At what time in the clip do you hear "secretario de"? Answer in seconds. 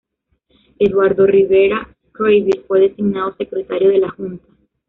3.37-3.99